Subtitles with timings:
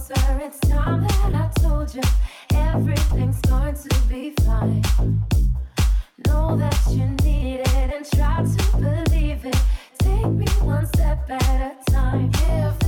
[0.00, 0.40] closer.
[0.42, 2.02] It's time that I told you
[2.54, 4.82] everything's going to be fine.
[6.26, 9.56] Know that you need it and try to believe it.
[9.98, 12.30] Take me one step at a time.
[12.34, 12.79] If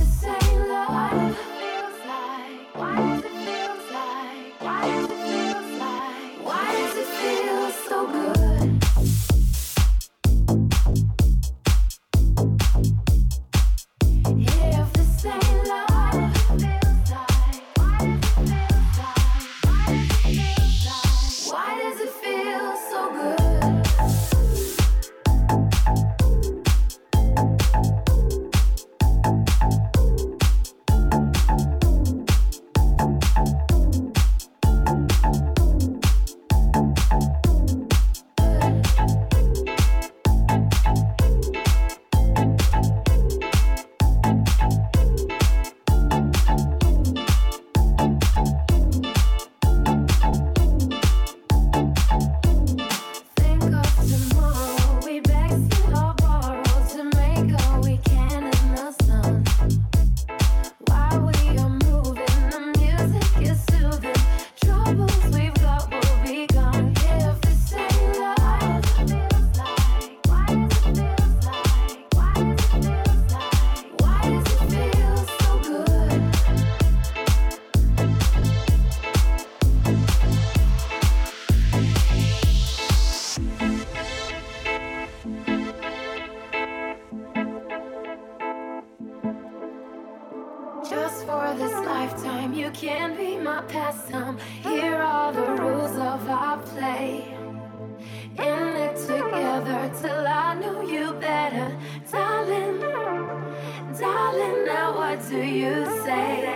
[105.53, 106.49] you say?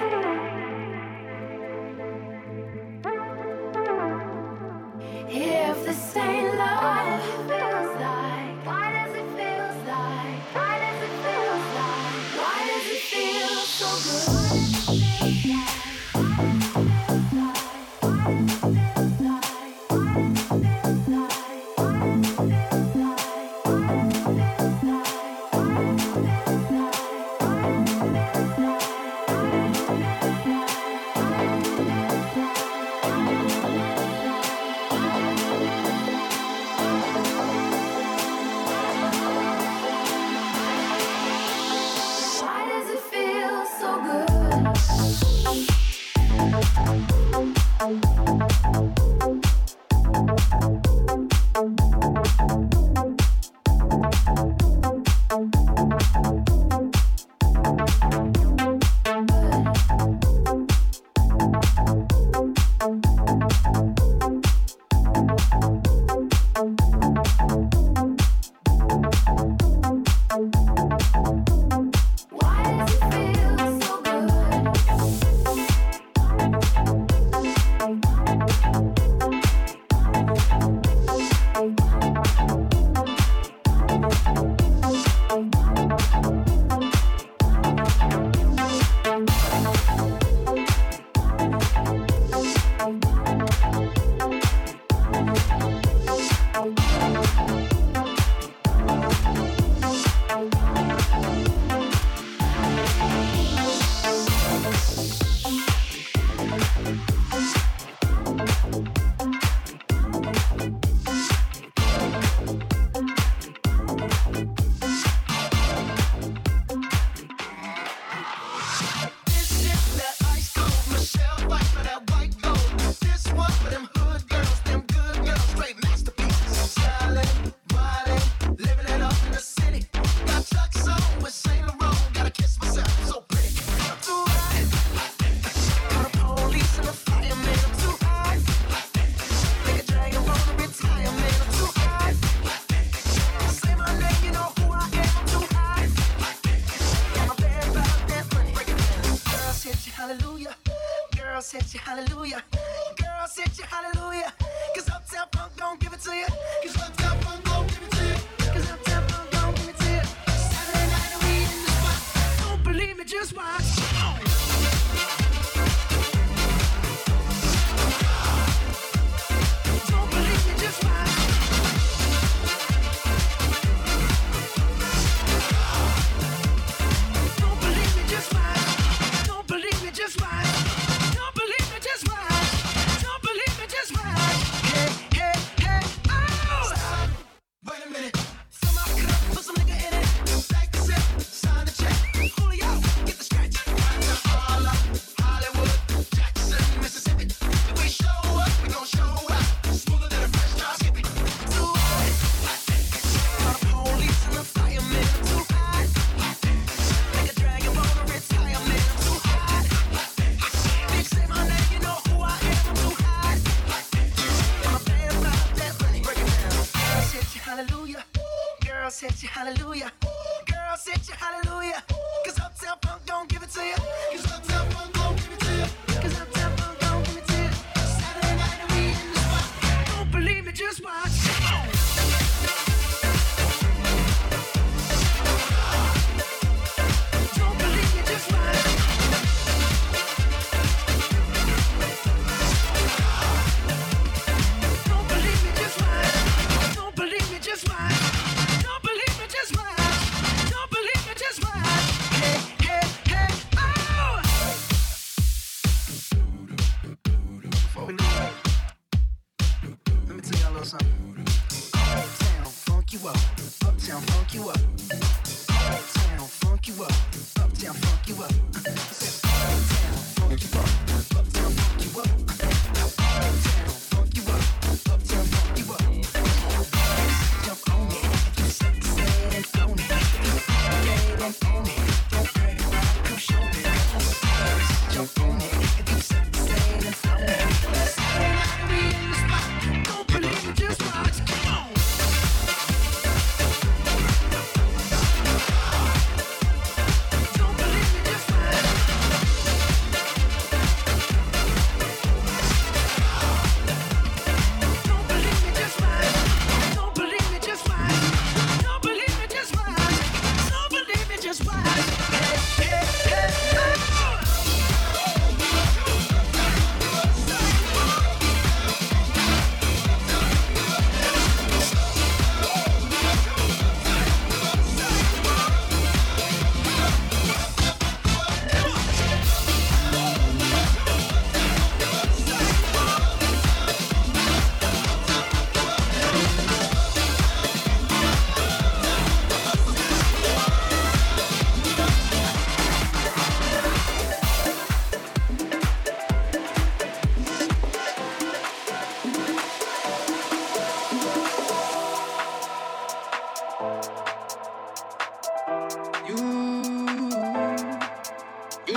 [5.29, 7.26] If this ain't love.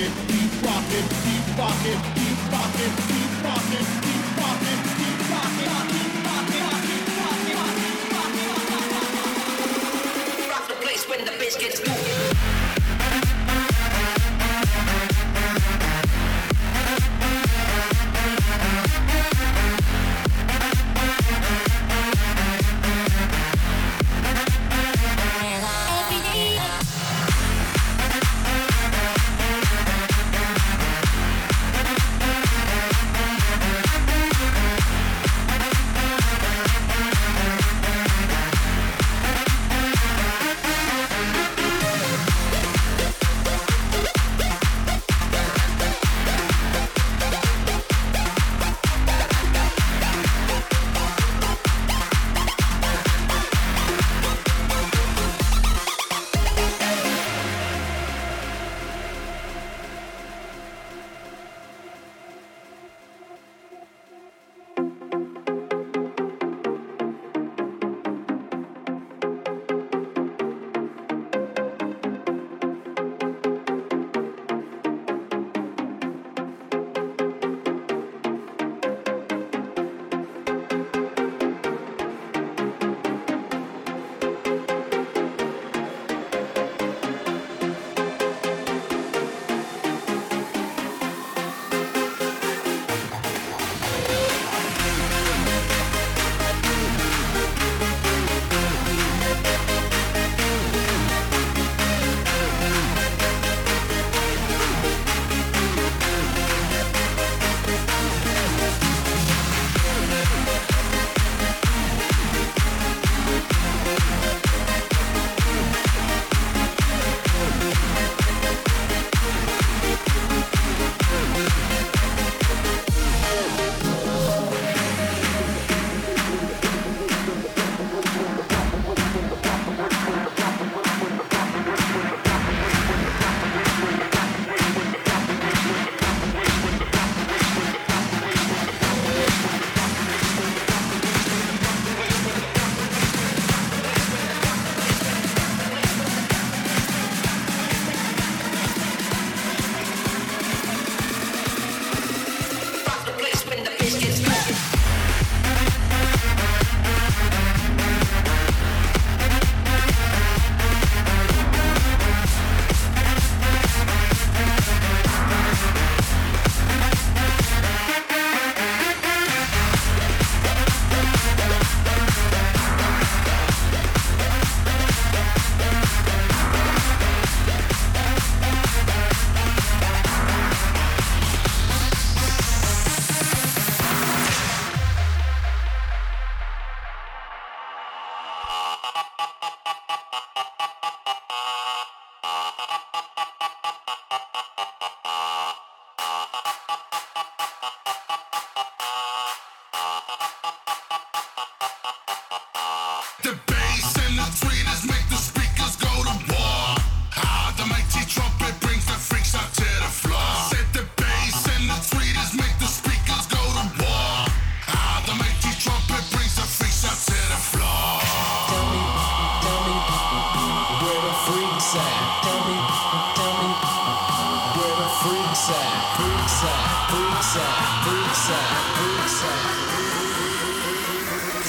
[0.00, 2.19] rocking, keep rocking, keep rocking.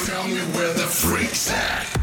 [0.06, 2.01] Tell me where the freaks at.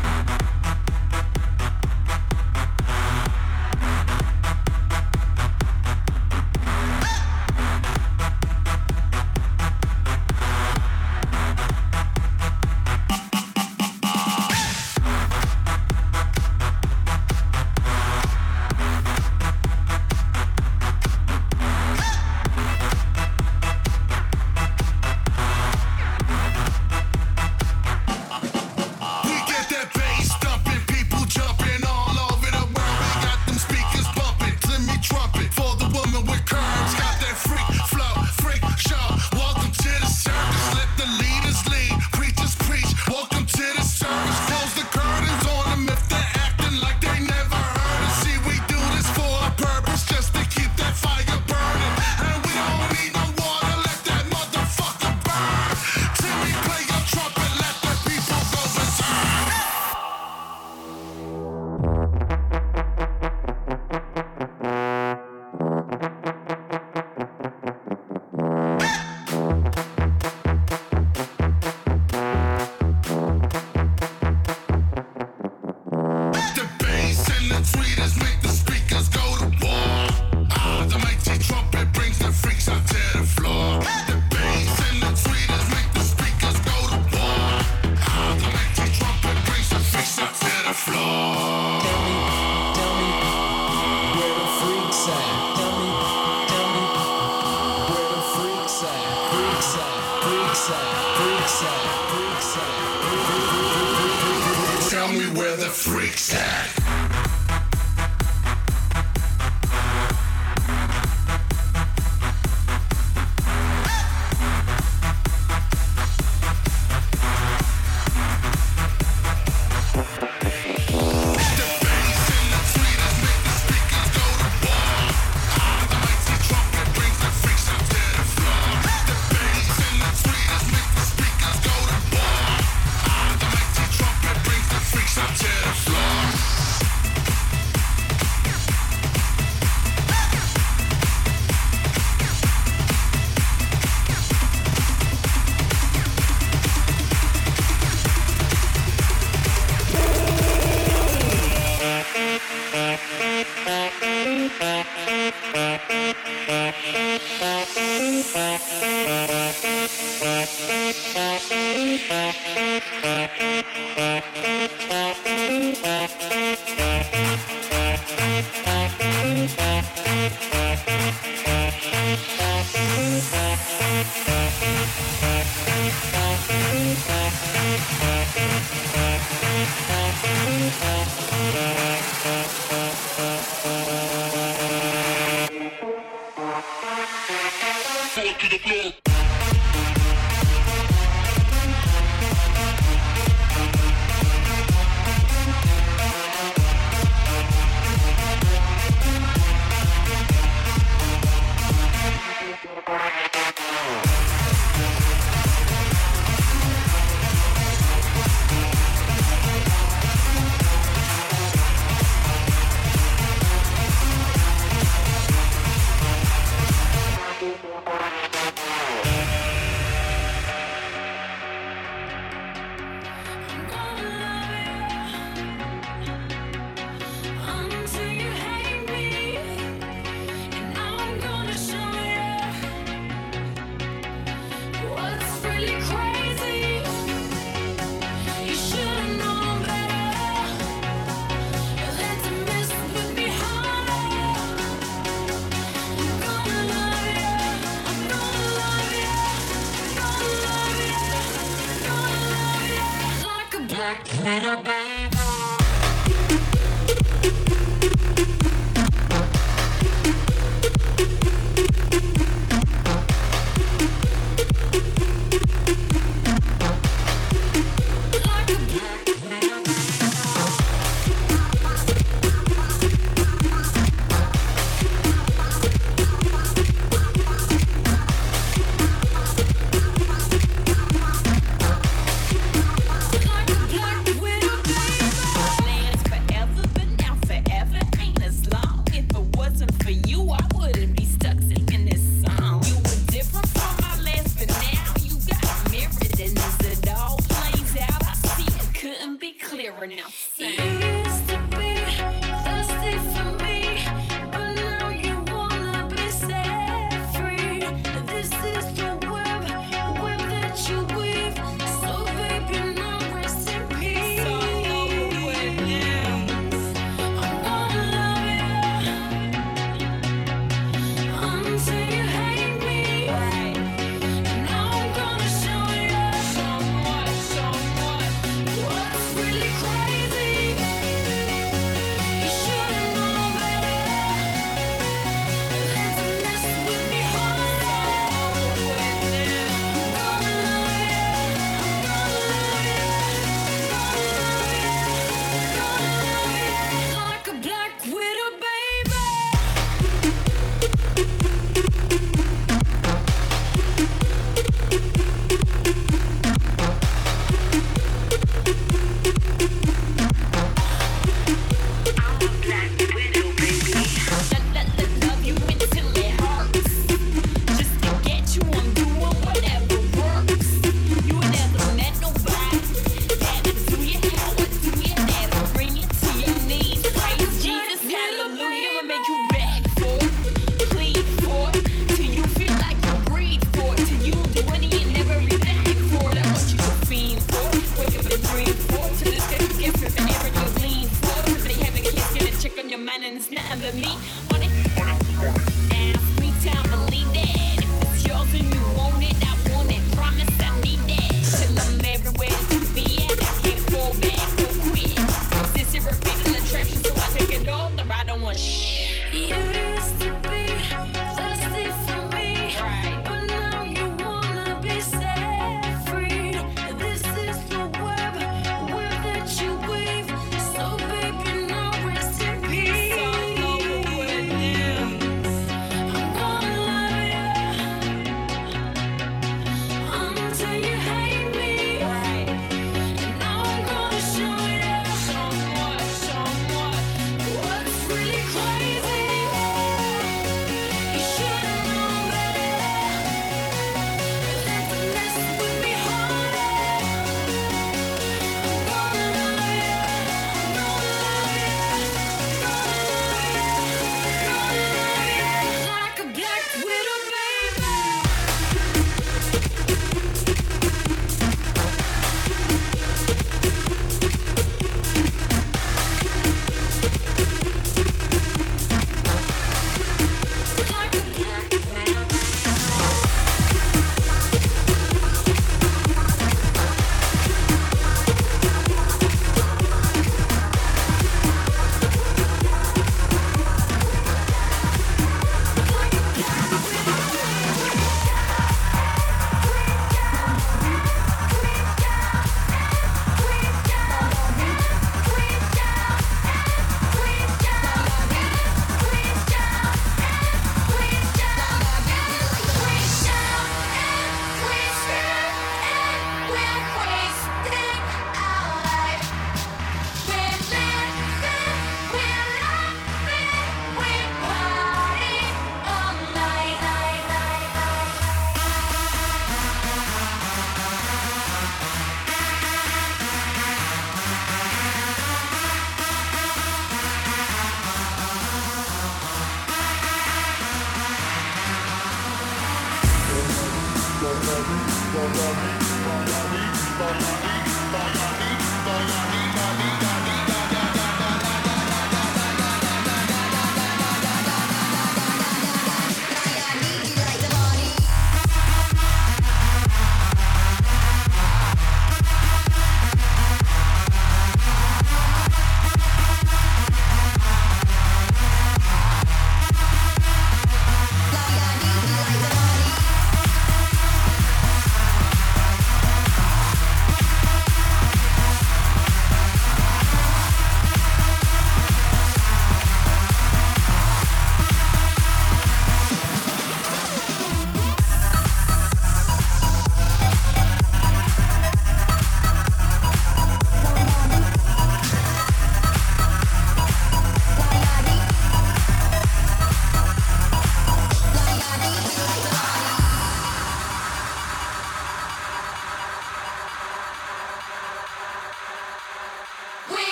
[254.29, 254.78] Pero.